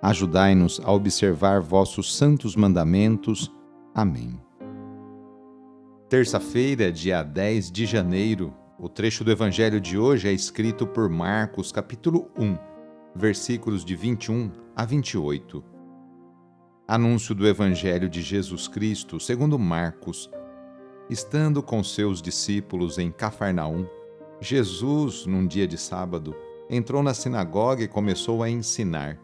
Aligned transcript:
Ajudai-nos 0.00 0.80
a 0.84 0.92
observar 0.92 1.60
vossos 1.60 2.16
santos 2.16 2.54
mandamentos. 2.54 3.52
Amém. 3.92 4.40
Terça-feira, 6.08 6.92
dia 6.92 7.22
10 7.24 7.72
de 7.72 7.84
janeiro, 7.84 8.54
o 8.78 8.88
trecho 8.88 9.24
do 9.24 9.32
evangelho 9.32 9.80
de 9.80 9.98
hoje 9.98 10.28
é 10.28 10.32
escrito 10.32 10.86
por 10.86 11.08
Marcos, 11.08 11.72
capítulo 11.72 12.30
1, 12.38 12.56
versículos 13.14 13.84
de 13.84 13.96
21 13.96 14.52
a 14.76 14.84
28. 14.84 15.64
Anúncio 16.86 17.34
do 17.34 17.46
evangelho 17.46 18.08
de 18.08 18.22
Jesus 18.22 18.68
Cristo, 18.68 19.18
segundo 19.18 19.58
Marcos. 19.58 20.30
Estando 21.10 21.60
com 21.60 21.82
seus 21.82 22.22
discípulos 22.22 22.98
em 22.98 23.10
Cafarnaum, 23.10 23.84
Jesus, 24.40 25.26
num 25.26 25.44
dia 25.44 25.66
de 25.66 25.76
sábado, 25.76 26.36
entrou 26.70 27.02
na 27.02 27.14
sinagoga 27.14 27.82
e 27.82 27.88
começou 27.88 28.44
a 28.44 28.48
ensinar. 28.48 29.18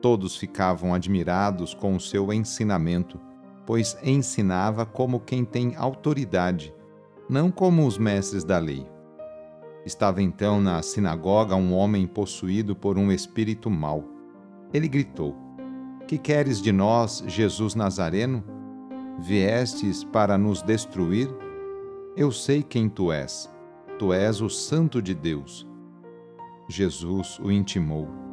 Todos 0.00 0.36
ficavam 0.36 0.94
admirados 0.94 1.74
com 1.74 1.94
o 1.94 2.00
seu 2.00 2.32
ensinamento, 2.32 3.20
pois 3.66 3.98
ensinava 4.02 4.86
como 4.86 5.20
quem 5.20 5.44
tem 5.44 5.76
autoridade, 5.76 6.74
não 7.28 7.50
como 7.50 7.86
os 7.86 7.98
mestres 7.98 8.42
da 8.42 8.58
lei. 8.58 8.86
Estava 9.84 10.22
então 10.22 10.60
na 10.60 10.80
sinagoga 10.82 11.54
um 11.54 11.74
homem 11.74 12.06
possuído 12.06 12.74
por 12.74 12.96
um 12.96 13.12
espírito 13.12 13.70
mau. 13.70 14.04
Ele 14.72 14.88
gritou: 14.88 15.36
Que 16.06 16.16
queres 16.16 16.62
de 16.62 16.72
nós, 16.72 17.22
Jesus 17.26 17.74
Nazareno? 17.74 18.42
Viestes 19.18 20.02
para 20.02 20.38
nos 20.38 20.62
destruir? 20.62 21.28
Eu 22.16 22.32
sei 22.32 22.62
quem 22.62 22.88
tu 22.88 23.12
és. 23.12 23.50
Tu 23.98 24.14
és 24.14 24.40
o 24.40 24.48
Santo 24.48 25.02
de 25.02 25.14
Deus. 25.14 25.66
Jesus 26.68 27.38
o 27.38 27.50
intimou 27.50 28.29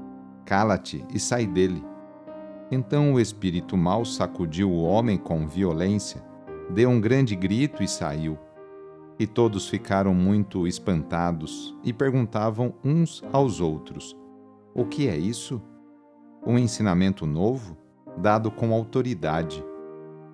Cala-te 0.47 1.05
e 1.13 1.19
sai 1.19 1.45
dele. 1.45 1.83
Então 2.71 3.13
o 3.13 3.19
espírito 3.19 3.75
mau 3.75 4.05
sacudiu 4.05 4.71
o 4.71 4.81
homem 4.81 5.17
com 5.17 5.45
violência, 5.45 6.23
deu 6.69 6.89
um 6.89 7.01
grande 7.01 7.35
grito 7.35 7.83
e 7.83 7.87
saiu. 7.87 8.39
E 9.19 9.27
todos 9.27 9.67
ficaram 9.67 10.13
muito 10.13 10.65
espantados 10.65 11.75
e 11.83 11.91
perguntavam 11.91 12.73
uns 12.81 13.21
aos 13.33 13.59
outros: 13.59 14.15
O 14.73 14.85
que 14.85 15.09
é 15.09 15.17
isso? 15.17 15.61
Um 16.45 16.57
ensinamento 16.57 17.25
novo, 17.25 17.77
dado 18.17 18.49
com 18.49 18.73
autoridade. 18.73 19.61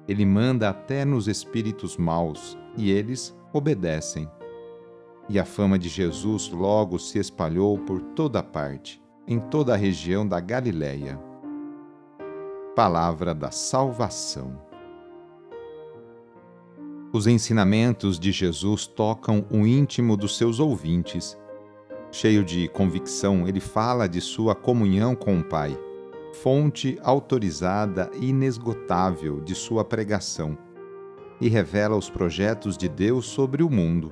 Ele 0.08 0.28
manda 0.28 0.70
até 0.70 1.04
nos 1.04 1.28
espíritos 1.28 1.98
maus 1.98 2.56
e 2.78 2.92
eles 2.92 3.36
obedecem. 3.52 4.30
E 5.28 5.40
a 5.40 5.46
fama 5.46 5.80
de 5.80 5.90
Jesus 5.90 6.52
logo 6.52 7.00
se 7.00 7.18
espalhou 7.18 7.80
por 7.80 8.00
toda 8.00 8.44
parte 8.44 9.03
em 9.28 9.40
toda 9.40 9.74
a 9.74 9.78
região 9.78 10.28
da 10.28 10.40
Galiléia. 10.40 11.20
Palavra 12.76 13.34
da 13.34 13.52
Salvação. 13.52 14.60
Os 17.14 17.28
ensinamentos 17.28 18.20
de 18.20 18.32
Jesus 18.32 18.88
tocam 18.88 19.46
o 19.50 19.66
íntimo 19.68 20.18
dos 20.18 20.38
seus 20.38 20.60
ouvintes. 20.60 21.38
Cheio 22.12 22.44
de 22.44 22.68
convicção, 22.68 23.48
ele 23.48 23.60
fala 23.60 24.08
de 24.08 24.20
sua 24.20 24.54
comunhão 24.56 25.16
com 25.16 25.40
o 25.40 25.44
Pai, 25.44 25.78
fonte 26.34 26.98
autorizada 27.02 28.10
e 28.20 28.30
inesgotável 28.30 29.40
de 29.40 29.56
sua 29.56 29.86
pregação, 29.86 30.58
e 31.40 31.48
revela 31.48 31.96
os 31.96 32.10
projetos 32.10 32.78
de 32.78 32.90
Deus 32.90 33.26
sobre 33.26 33.64
o 33.64 33.70
mundo 33.70 34.12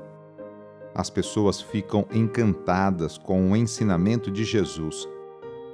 as 0.93 1.09
pessoas 1.09 1.61
ficam 1.61 2.05
encantadas 2.11 3.17
com 3.17 3.51
o 3.51 3.55
ensinamento 3.55 4.29
de 4.29 4.43
Jesus, 4.43 5.07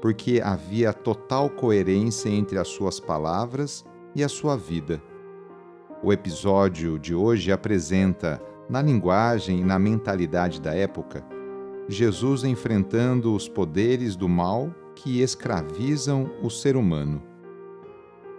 porque 0.01 0.41
havia 0.43 0.93
total 0.93 1.49
coerência 1.49 2.29
entre 2.29 2.57
as 2.57 2.67
suas 2.67 2.99
palavras 2.99 3.85
e 4.15 4.23
a 4.23 4.29
sua 4.29 4.55
vida. 4.55 5.01
O 6.03 6.13
episódio 6.13 6.99
de 6.99 7.15
hoje 7.15 7.51
apresenta, 7.51 8.41
na 8.69 8.81
linguagem 8.81 9.61
e 9.61 9.63
na 9.63 9.79
mentalidade 9.79 10.61
da 10.61 10.75
época, 10.75 11.25
Jesus 11.87 12.43
enfrentando 12.43 13.33
os 13.33 13.47
poderes 13.47 14.15
do 14.15 14.27
mal 14.27 14.69
que 14.93 15.21
escravizam 15.21 16.29
o 16.43 16.49
ser 16.49 16.75
humano. 16.75 17.23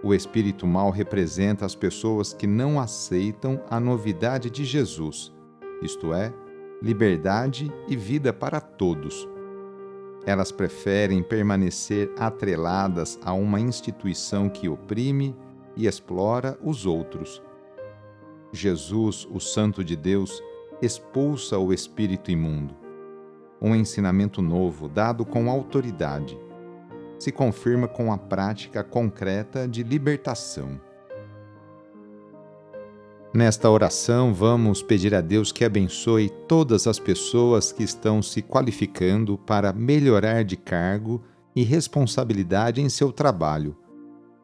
O 0.02 0.14
espírito 0.14 0.66
mal 0.66 0.90
representa 0.90 1.64
as 1.64 1.74
pessoas 1.74 2.32
que 2.32 2.46
não 2.46 2.78
aceitam 2.78 3.60
a 3.68 3.80
novidade 3.80 4.50
de 4.50 4.64
Jesus, 4.64 5.32
isto 5.82 6.12
é, 6.12 6.32
liberdade 6.80 7.72
e 7.88 7.96
vida 7.96 8.32
para 8.32 8.60
todos. 8.60 9.28
Elas 10.24 10.52
preferem 10.52 11.22
permanecer 11.22 12.10
atreladas 12.18 13.18
a 13.24 13.32
uma 13.32 13.60
instituição 13.60 14.48
que 14.48 14.68
oprime 14.68 15.34
e 15.76 15.86
explora 15.86 16.58
os 16.62 16.86
outros. 16.86 17.42
Jesus, 18.52 19.26
o 19.30 19.40
Santo 19.40 19.82
de 19.82 19.96
Deus, 19.96 20.42
expulsa 20.80 21.58
o 21.58 21.72
espírito 21.72 22.30
imundo. 22.30 22.74
Um 23.60 23.74
ensinamento 23.74 24.40
novo, 24.40 24.88
dado 24.88 25.24
com 25.24 25.50
autoridade, 25.50 26.38
se 27.18 27.32
confirma 27.32 27.88
com 27.88 28.12
a 28.12 28.18
prática 28.18 28.84
concreta 28.84 29.66
de 29.66 29.82
libertação. 29.82 30.80
Nesta 33.32 33.68
oração, 33.68 34.32
vamos 34.32 34.82
pedir 34.82 35.14
a 35.14 35.20
Deus 35.20 35.52
que 35.52 35.62
abençoe 35.62 36.30
todas 36.48 36.86
as 36.86 36.98
pessoas 36.98 37.70
que 37.70 37.82
estão 37.82 38.22
se 38.22 38.40
qualificando 38.40 39.36
para 39.36 39.70
melhorar 39.70 40.44
de 40.44 40.56
cargo 40.56 41.22
e 41.54 41.62
responsabilidade 41.62 42.80
em 42.80 42.88
seu 42.88 43.12
trabalho, 43.12 43.76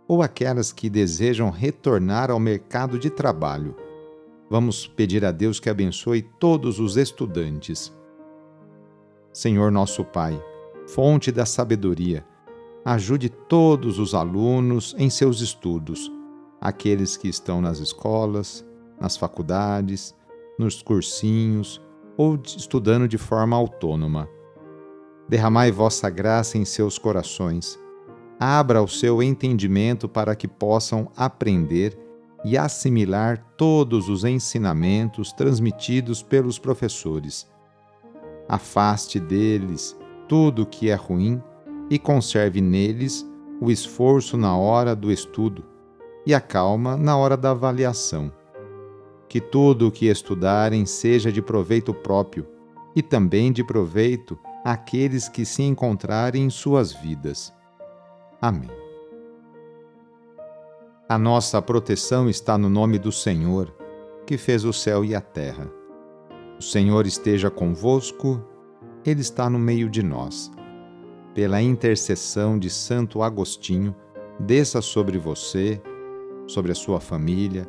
ou 0.07 0.23
aquelas 0.23 0.71
que 0.71 0.91
desejam 0.91 1.49
retornar 1.49 2.31
ao 2.31 2.39
mercado 2.39 2.99
de 2.99 3.09
trabalho. 3.09 3.75
Vamos 4.51 4.87
pedir 4.87 5.25
a 5.25 5.33
Deus 5.33 5.59
que 5.59 5.71
abençoe 5.71 6.21
todos 6.39 6.79
os 6.79 6.99
estudantes. 6.99 7.91
Senhor 9.33 9.73
nosso 9.73 10.05
Pai, 10.05 10.39
fonte 10.87 11.33
da 11.33 11.47
sabedoria, 11.47 12.23
ajude 12.85 13.31
todos 13.31 13.99
os 13.99 14.15
alunos 14.15 14.95
em 14.99 15.09
seus 15.09 15.41
estudos, 15.41 16.13
aqueles 16.61 17.17
que 17.17 17.29
estão 17.29 17.63
nas 17.63 17.79
escolas, 17.79 18.63
nas 19.01 19.17
faculdades, 19.17 20.15
nos 20.59 20.83
cursinhos 20.83 21.81
ou 22.17 22.39
estudando 22.45 23.09
de 23.09 23.19
forma 23.19 23.57
autônoma. 23.57 24.29
Derramai 25.29 25.73
vossa 25.73 26.09
graça 26.11 26.59
em 26.59 26.65
seus 26.65 26.99
corações. 26.99 27.79
Abra 28.39 28.83
o 28.83 28.89
seu 28.89 29.23
entendimento 29.23 30.09
para 30.09 30.37
que 30.37 30.47
possam 30.47 31.11
aprender 31.17 31.99
e 32.45 32.59
assimilar 32.59 33.43
todos 33.57 34.09
os 34.09 34.25
ensinamentos 34.25 35.33
transmitidos 35.33 36.23
pelos 36.23 36.59
professores. 36.59 37.49
Afaste 38.49 39.19
deles 39.19 39.97
tudo 40.29 40.63
o 40.63 40.67
que 40.67 40.91
é 40.91 40.95
ruim 40.95 41.43
e 41.89 41.99
conserve 41.99 42.61
neles 42.61 43.27
o 43.61 43.71
esforço 43.71 44.37
na 44.37 44.57
hora 44.57 44.95
do 44.95 45.11
estudo 45.11 45.65
e 46.27 46.35
a 46.35 46.41
calma 46.41 46.97
na 46.97 47.17
hora 47.17 47.37
da 47.37 47.53
avaliação 47.53 48.31
que 49.29 49.41
tudo 49.41 49.89
o 49.89 49.91
que 49.91 50.07
estudarem 50.07 50.87
seja 50.87 51.33
de 51.33 51.43
proveito 51.43 51.93
próprio 51.93 52.47
e 52.95 53.03
também 53.03 53.53
de 53.53 53.65
proveito 53.65 54.39
àqueles 54.65 55.29
que 55.29 55.45
se 55.45 55.63
encontrarem 55.63 56.45
em 56.45 56.51
suas 56.51 56.93
vidas. 56.93 57.53
Amém. 58.41 58.71
A 61.09 61.19
nossa 61.19 61.61
proteção 61.61 62.31
está 62.31 62.57
no 62.57 62.71
nome 62.71 62.99
do 62.99 63.13
Senhor, 63.13 63.75
que 64.27 64.39
fez 64.39 64.65
o 64.65 64.73
céu 64.73 65.05
e 65.05 65.15
a 65.15 65.21
terra. 65.21 65.71
O 66.59 66.63
Senhor 66.63 67.07
esteja 67.07 67.51
convosco, 67.51 68.43
Ele 69.05 69.21
está 69.21 69.51
no 69.51 69.59
meio 69.59 69.91
de 69.91 70.03
nós. 70.03 70.51
Pela 71.35 71.61
intercessão 71.61 72.59
de 72.59 72.71
Santo 72.71 73.23
Agostinho, 73.23 73.95
desça 74.39 74.81
sobre 74.81 75.19
você, 75.19 75.83
sobre 76.47 76.73
a 76.73 76.75
sua 76.75 77.01
família, 77.01 77.69